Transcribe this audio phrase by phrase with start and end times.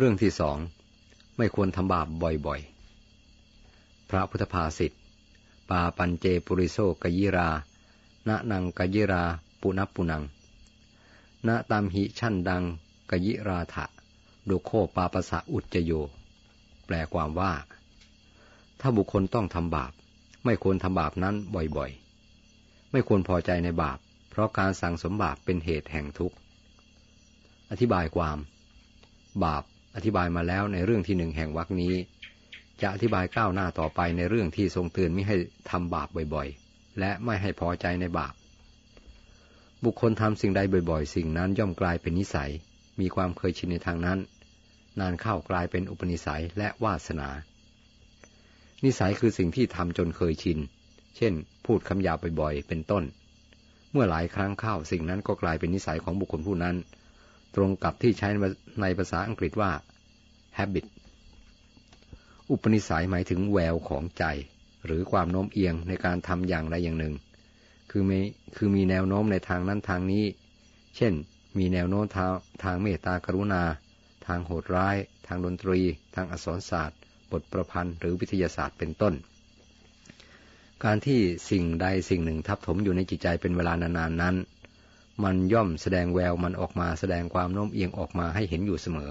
[0.00, 0.58] เรื่องที่สอง
[1.38, 2.06] ไม่ควรทำบาป
[2.46, 4.92] บ่อยๆ พระพุทธภาษิต
[5.70, 7.50] ปาปัญเจปุริโสกยิรา
[8.28, 9.24] ณนังกยิรา
[9.60, 10.22] ปุนัปุนัง
[11.46, 12.62] ณตามหิชั่นดัง
[13.10, 13.84] กยิราถะ
[14.44, 15.92] โดโคปาปะสะอุจจโย
[16.86, 17.52] แปลความว่า
[18.80, 19.92] ถ้าบุคคลต้องทำบาป
[20.44, 23.98] ไม่ควรทำบาปนั้นบ่อยๆ ไม่ควรพอใจในบาป
[24.30, 26.36] เพราะการสั่งสมบาปเป็นเหตุแห่งทุกข์
[27.70, 28.38] อธิบายความ
[29.44, 29.64] บาป
[29.98, 31.94] อธิบายมาแล้วในเรื่องที่หนึ่งแห่งวรรคนี้
[32.80, 35.36] จะอธิบายก้าวหน้าต่อไปในเรื่องที่ทรงเตือนไม่ให้
[35.70, 38.34] ทำบาปบ่อยๆ และไม่ให้พอใจในบาป
[39.84, 42.50] บุคคลทำสิ่งใดบ่อยๆ สิ่งนั้นย่อมกลายเป็นนิสัย
[43.00, 44.18] มีความเคยชินในทางนั้น
[45.00, 47.28] นานเข้ากลายเป็นอุปนิสัยและวาสนา
[48.84, 50.58] นิสัยคือสิ่งที่ทำจนเคยชิน
[51.16, 51.32] เช่น
[51.64, 53.04] พูดคำหยาบบ่อยๆ เป็นต้น
[53.92, 56.76] เมื่อหลายครั้งเข้าสิ่งนั้นก็กลายเป็นนิสัยของบุคคลผู้นั้น
[57.54, 58.28] ตรงกับที่ใช้
[58.80, 59.70] ในภาษาอังกฤษว่า
[60.58, 60.86] habit
[62.50, 64.24] อุปนิสัยหมายถึงแววของใจ
[64.84, 67.14] หรือความโน้มเอียงในการทำอย่างใดอย่างหนึ่ง
[67.90, 68.20] คือมี
[68.56, 70.24] คือมีแนวโน้มในทางนั้นทางนี้
[70.96, 71.12] เช่น
[71.58, 72.32] มีแนวโน้มทาง
[72.64, 73.62] ทางเมตตากรุณา
[74.26, 75.80] ทางโหดร้าย ทางดนตรี
[76.14, 76.98] ทางอักษรศาสตร์
[77.32, 79.14] บทประพันธ์ หรือวิทยาศาสตร์เป็นต้น
[80.84, 84.36] การที่สิ่งใดสิ่งหนึ่งทับถมอยู่ในจิตใจเป็นเวลานานๆนั้น
[85.24, 89.10] มันย่อมแสดงแววมันออกมาแสดงความโน้มเอียงออกมาให้เห็นอยู่เสมอ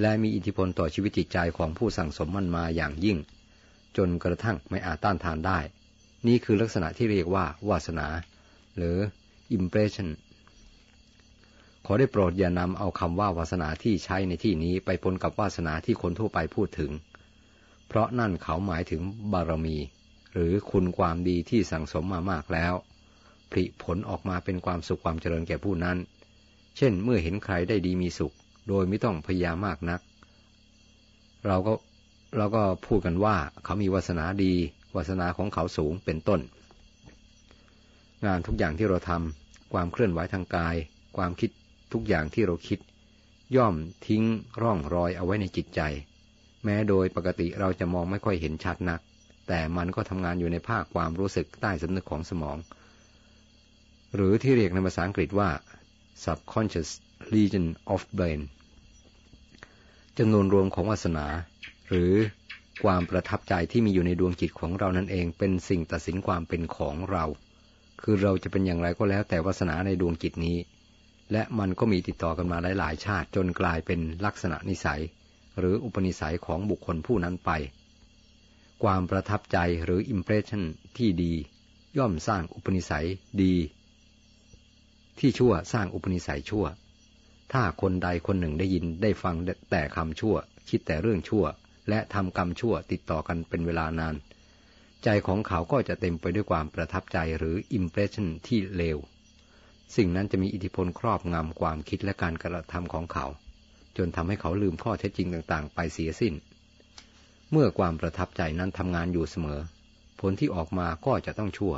[0.00, 3.18] และมีอิทธิพลต่อชีวิตจิตใจของผู้สั่งสมมันมาอย่างยิ่ง
[3.96, 5.58] จนกระทั่งไม่อาจต้านทานได้
[6.26, 8.06] นี่คือลักษณะที่เรียกว่าวาสนา
[8.76, 8.96] หรือ
[9.58, 10.08] impression
[11.86, 16.90] ขอได้โปรดอย่านำเอาคำว่าวาสนาที่ใช้ในที่นี้ไปปนกับวาสนาที่คนทั่วไปพูดถึง
[17.88, 19.78] เพราะนั่นเขาหมายถึงบารมี
[20.32, 22.74] หรือคุณความดีที่สั่งสมมามากแล้ว
[23.50, 25.96] ผลิผลออกมาเป็นความสุขความเจริญแก่ผู้นั้น
[26.76, 28.34] เช่นเมื่อเห็นใครได้ดีมีสุข
[28.68, 30.00] โดยไม่ต้องพยายามมากนัก
[31.46, 31.72] เราก็
[32.36, 34.54] เราก็พูดกันว่าเขามีวาสนาดี
[34.96, 36.40] วาสนาของเขาสูงเป็นต้น
[38.26, 40.76] งานทุกอย่างที่เราทำความเคลื่อนไหวทางกาย
[41.16, 41.50] ความคิด
[41.92, 42.78] ทุกอย่างที่เราคิด
[43.56, 43.74] ย่อม
[44.06, 44.24] ทิ้ง
[44.62, 45.80] ร่องรอยเอาไว้ในจิตใจ
[46.64, 49.00] แม้โดยปกติเราจะมองไม่ค่อยเห็นชัดนัก
[49.48, 52.58] แต่มันก็ทำงานอยู่ในภาคความรู้สึกใต้สำนึกของสมอง
[54.14, 55.50] หรือที่เรียกในภาษาอังกฤษว่า
[56.24, 56.90] subconscious
[57.34, 58.40] region of brain
[60.18, 61.26] จำนวนรวมของวาสนา
[61.88, 62.12] หรือ
[62.84, 67.24] ความประทับใจที่มีอยู่ในดวงจิตของเรานั่นเองเป็นสิ่งตัดสินความเป็นของเรา
[68.02, 70.56] คือเราจะเป็นอย่างไรก็แล้วแต่วาสนาในดวงจิตนี้
[71.32, 75.00] และมันก็มีติดต่อกันมาหลาย ๆ ชาติจนกลายเป็นลักษณะนิสัย
[75.58, 77.50] หรืออุปนิสัยของบุคคลผู้นั้นไป
[78.82, 80.62] ความประทับใจหรืออิมเพรสชัน
[80.98, 81.32] ที่ดี
[81.98, 83.06] ย่อมสร้างอุปนิสัย
[83.42, 83.54] ดี
[85.18, 86.66] ที่ชั่วสร้างอุปนิสัยชั่ว
[87.52, 89.34] ถ้าคนใดคนหนึ่งได้ยินได้ฟัง
[89.70, 90.36] แต่คำชั่ว
[90.68, 91.44] คิดแต่เรื่องชั่ว
[91.88, 94.16] และทำกรรมชั่วติดต่อกันเป็นเวลานาน
[95.04, 98.98] ใจของเขาก็จะเต็มไปด้วยความประทับใจหรืออิมเพรสชันที่เลว
[99.96, 103.26] สิ่งนั้นจะมีอิทธิพลครอบงำความคิดและการกระทำของเขา
[103.96, 106.34] จนทำให้เขาลืมข้อเท็จจริงต่างๆ ไปเสียสิ้น
[107.50, 109.60] เมื่อความประทับใจนั้นทำงานอยู่เสมอ
[110.20, 111.74] ผลที่ออกมาก็จะต้องชั่ว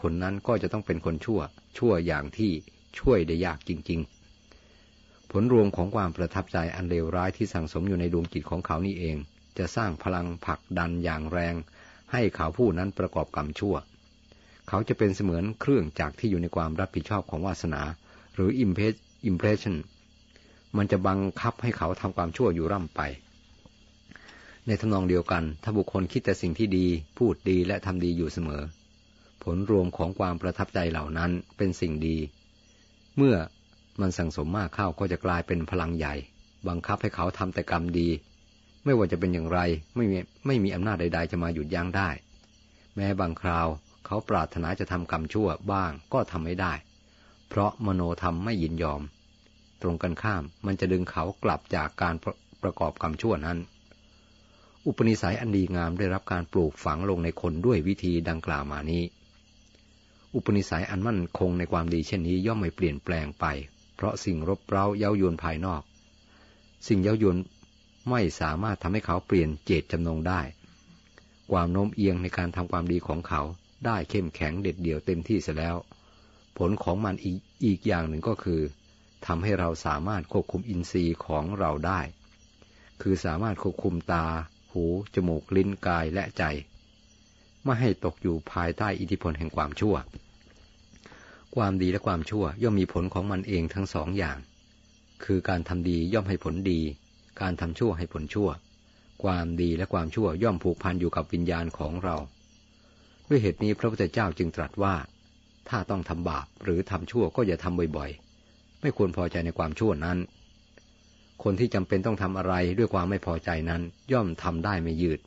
[0.00, 1.40] คนนั้นก็จะต้องเป็นคนชั่ว
[1.78, 2.52] ชั่วอย่างที่
[2.98, 4.13] ช่วยได้ยากจริง ๆ
[5.30, 9.16] ผลรวมของความประทับใจอันเลวร้ายที่สั่งสมอยู่ในดวงจิตของเขานี่เอง
[9.58, 11.54] จะสร้างพลังผลักดันอย่างแรง
[12.12, 13.76] ให้เขาผู้นั้นประกอบกรรมชั่ว
[14.68, 17.82] เขาจะเป็นเสมือนเครื่องจักรที่อยู่ในความรับผิดชอบของวาสนา
[18.34, 18.50] หรือ
[19.30, 19.76] impression
[20.76, 23.00] มันจะบังคับให้เขาทำความชั่วอยู่ร่ำไป
[24.66, 26.86] ในทำนองเดียวกัน ถ้าบุคคลคิดแต่สิ่งที่ดี
[27.18, 28.62] พูดดีและทำดีอยู่เสมอ
[29.42, 32.16] ผลรวมของความประทับใจเหล่านั้นเป็นสิ่งดี
[33.16, 33.36] เมื่อ
[34.00, 36.14] มันสั่งสมมากเข้าก็จะกลายเป็นพลังใหญ่
[36.68, 38.08] บังคับให้เขาทำแต่กรรมดี
[38.84, 39.58] ไม่ว่าจะเป็นอย่างไร
[39.96, 42.08] ไม่มีไม่มีอำนาจใด ๆ จะมาหยุดยั้งได้
[42.94, 43.68] แม้บางคราว
[44.06, 46.72] เขาปรารถนาจะทำกรรมชั่วบ้างก็ทำไม่ได้
[47.48, 49.02] เพราะมโนธรรมไม่ยินยอม
[49.82, 53.58] ตรงกันข้ามมันจะดึงเขากลับจากการประประกอบกรรมชั่วนั้น
[54.86, 59.02] อุปนิสัยอันดีงามได้รับการปลูกฝังลงในคนด้วยวิธีดังกล่าวมานี้
[60.34, 63.44] อุปนิสัยอันมั่นคงในความดีเช่นนี้ย่อมไม่เปลี่ยนแปลงไป
[63.94, 65.82] เพราะสิ่งรบเร้าเย้ายวนภายนอก
[66.88, 67.36] สิ่งเย้ายวน
[68.10, 70.40] ไม่สามารถทำให้เขาเปลี่ยนเจตจำนงได้
[71.52, 73.42] ความโน้มเอียงในการทำความดีของเขา
[73.86, 75.76] ได้เข้มแข็งเด็ดเดี่ยวเต็มที่เสียแล้ว
[76.58, 78.60] ผลของมันอีกอีกอย่างหนึ่งก็คือ
[79.26, 82.00] ทำให้เราสามารถควบคุมอินทรีย์ของเราได้
[83.02, 84.26] คือสามารถควบคุมตา
[84.72, 86.44] หู จมูก ลิ้น กาย และใจ
[87.64, 89.94] ไม่ให้ตกอยู่ภายใต้อิทธิพลแห่งความชั่ว
[91.56, 94.38] ความดีและความชั่วย่อมมีผลของมันเองทั้งสองอย่าง
[95.24, 96.80] คือการทำดีย่อมให้ผลดี
[97.40, 98.48] การทำชั่วให้ผลชั่ว
[99.24, 102.16] ความดีและความชั่วย่อมผูกพันอยู่กับวิญญาณของเรา
[103.28, 104.94] ด้วยเหตุนี้พระพุทธเจ้าจึงตรัสว่า
[105.68, 110.18] ถ้าต้องทำบาปหรือทำชั่วก็อย่าทำบ่อยๆ ไม่ควรพอใจในความชั่วนั้น
[111.42, 115.20] คนที่จำเป็นต้องทำอะไรด้วยความไม่พอใจนั้น ย่อมทำได้ไม่ยืด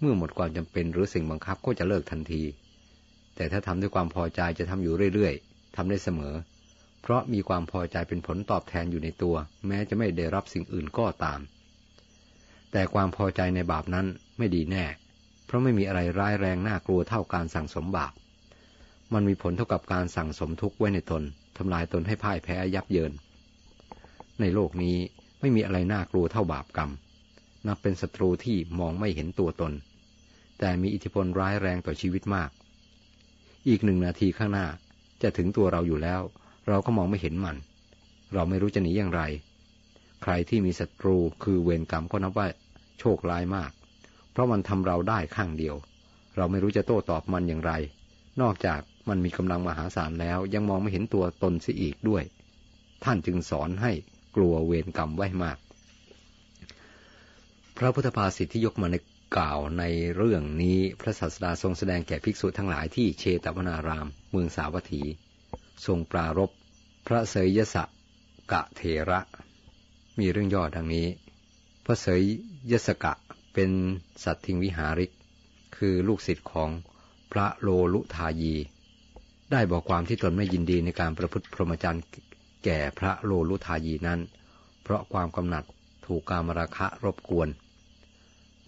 [0.00, 2.42] เมื่อหมดความจำเป็นหรือสิ่งบังคับก็จะเลิกทันที
[3.36, 6.34] แต่ถ้าทำด้วยความพอใจจะทำอยู่เรื่อยๆทำได้เสมอ
[7.02, 9.36] เพราะมีความพอใจเป็นผลตอบแทนอยู่ในตัว
[9.66, 11.40] แม้จะไม่ได้รับสิ่งอื่นก็ตาม
[12.72, 14.06] แต่ความพอใจในบาปนั้น
[14.38, 14.84] ไม่ดีแน่
[15.46, 18.12] เพราะไม่มีอะไรร้ายแรงน่ากลัวเท่าการสั่งสมบาป
[19.14, 21.22] มันมีผลเท่ากับการสั่งสมทุกข์ไว้ในตน
[21.56, 23.12] ทำลายตนให้พ่ายแพ้ยับเยิน
[24.40, 24.96] ในโลกนี้
[25.40, 26.90] ไม่มีอะไรน่ากลัวเท่าบาปกรรม
[27.66, 29.72] นับเป็นศัตรูที่มองไม่เห็นตัวตน
[30.58, 32.50] แต่มีอิทธิพลร้ายแรงต่อชีวิตมาก
[33.68, 34.66] อีกหนึ่งนาทีข้างหน้า
[35.22, 36.20] จะถึงตัวเราอยู่แล้ว
[36.68, 37.56] เราก็มองไม่เห็นมัน
[38.34, 39.22] เราไม่รู้จะหนีอย่างไร
[40.22, 42.48] ใครที่มีศัตรูคือเวรกรรมก็นับว่า
[42.98, 43.70] โชคร้ายมาก
[44.32, 45.76] เพราะมันทำเราได้ข้างเดียว
[46.36, 47.72] เราไม่รู้จะโต้ตอบมันอย่างไร
[48.40, 52.22] นอกจากมันมีกำลังมหาศาลแล้ว ยังมองไม่เห็นตัวตนเสียอีกด้วย
[53.04, 53.92] ท่านจึงสอนให้
[54.36, 55.58] กลัวเวรกรรมไว้มาก
[57.76, 58.96] พระพุทธภาษิตที่ยกมาใน
[59.36, 59.84] กล่าวใน
[60.16, 65.02] เรื่องนี้พระศาสดาทรงแสดงแก่ภิกษุทั้งหลายที่เชตวนาราม เมืองสาวัตถี
[65.86, 66.50] ทรงปรารบ
[67.06, 67.84] พระเสยยสะ
[68.52, 68.80] กะเท
[69.10, 69.20] ระ
[70.18, 71.06] มีเรื่องย่อดังนี้
[71.84, 72.22] พระเสย
[72.70, 73.12] ยสกะ
[73.54, 73.70] เป็น
[74.24, 75.12] สัตทิงวิหาริก
[75.76, 76.70] คือลูกศิษย์ของ
[77.32, 78.54] พระโลลุทายี
[79.50, 82.04] ได้บอกความที่ตนไม่ยินดีในการประพฤติพรหมจรรย์
[82.64, 84.20] แก่พระโลลุทายีนั้น
[84.82, 85.64] เพราะความกำหนัด
[86.06, 87.48] ถูกการมราคะรบกวน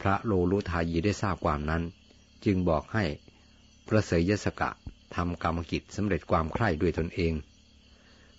[0.01, 1.83] พระโลลุทายีได้ทราบความนั้น
[2.45, 3.05] จึงบอกให้
[3.89, 4.71] พระเสยยสกะ
[5.15, 7.33] ทำกรรมกิจสำเร็จความใคร่ด้วยตนเอง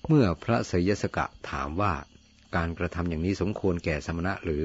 [0.07, 1.93] เมื่อพระเสยสกะถามว่า
[2.55, 4.63] การกระทำอย่างนี้สมควรแก่สมณะหรือ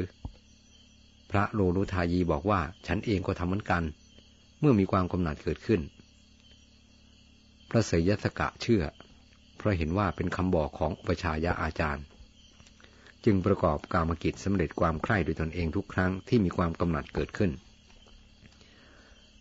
[1.30, 3.82] พระโลลุทายีบอกว่าฉันเองก็ทำเหมือนกัน
[4.60, 5.80] เมื่อมีความกำหนัดเกิดขึ้น
[7.70, 8.82] พระเสยสกะเชื่อ
[9.56, 12.04] เพราะเห็นว่าเป็นคำบอกของอุปชายาอาจารย์
[13.24, 17.50] จึงประกอบกรรมกิจสำเร็จความใคร่ด้วยตนเองทุกครั้งที่มีความกำหนัดเกิดขึ้น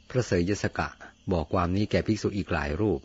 [0.09, 0.89] พระเสยยสกะ
[1.31, 2.99] บอกความนี้แก่ภิกษุอีกหลายรูป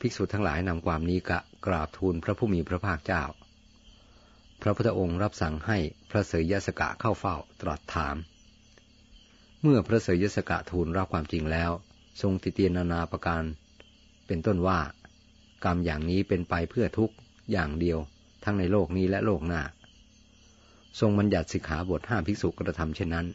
[0.00, 3.22] ภิกษุทั้งหลายนำความนี้กะกราบทูลพระผู้มีพระภาคเจ้า
[4.62, 5.78] พระพุทธองค์รับสั่งให้
[6.10, 8.16] พระเสยยสกะเข้าเฝ้าตรัสถาม
[9.62, 11.70] เมื่อพระเสยยสกะทูลรับความจริงแล้ว
[12.20, 13.44] ทรงติเตียนนานาประการ
[14.26, 14.78] เป็นต้นว่า
[15.64, 17.10] กรรมอย่างนี้เป็นไปเพื่อทุก
[17.52, 17.98] อย่างเดียว
[18.48, 19.62] ทั้งในโลกนี้และโลกหน้า
[21.00, 23.26] ทรงบัญญัติสิกขาบทห้าภิกษุกระทำเช่นนั้น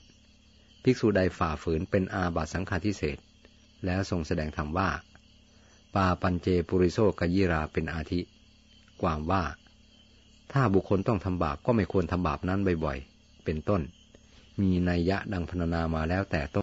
[0.83, 3.17] ภิกษุใดฝ่าฝืนเป็นอาบัตสังฆาทิเศษ
[3.85, 4.89] แล้วทรงแสดงธรรมว่า
[5.95, 8.21] ปาปัญเจปุริโซกยิราเป็นอาทิ
[9.01, 9.43] ความว่า
[10.51, 13.81] ถ้าบุคคลต้องทำบาปก็ไม่ควรทำบาปนั้นบ่อยๆ เป็นต้น
[14.61, 16.61] มีนัยยะดังพรรณนามาแล้วแต่ต้น